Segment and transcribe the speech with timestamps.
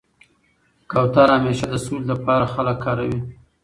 [0.91, 3.19] کوتره همېشه د سولي له پاره خلک کاروي.